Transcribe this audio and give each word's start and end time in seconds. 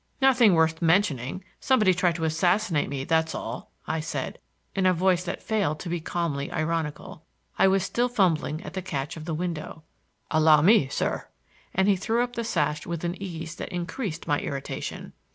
"Nothing 0.19 0.55
worth 0.55 0.81
mentioning. 0.81 1.43
Somebody 1.59 1.93
tried 1.93 2.15
to 2.15 2.23
assassinate 2.23 2.89
me, 2.89 3.03
that's 3.03 3.35
all," 3.35 3.69
I 3.85 3.99
said, 3.99 4.39
in 4.73 4.87
a 4.87 4.95
voice 4.95 5.23
that 5.25 5.43
failed 5.43 5.79
to 5.81 5.89
be 5.89 5.99
calmly 6.01 6.51
ironical. 6.51 7.23
I 7.59 7.67
was 7.67 7.83
still 7.83 8.09
fumbling 8.09 8.63
at 8.63 8.73
the 8.73 8.81
catch 8.81 9.15
of 9.15 9.25
the 9.25 9.35
window. 9.35 9.83
"Allow 10.31 10.63
me, 10.63 10.87
sir,"—and 10.87 11.87
he 11.87 11.95
threw 11.95 12.23
up 12.23 12.33
the 12.35 12.43
sash 12.43 12.87
with 12.87 13.03
an 13.03 13.13
ease 13.21 13.53
that 13.57 13.69
increased 13.69 14.25
my 14.25 14.39
irritation. 14.39 15.13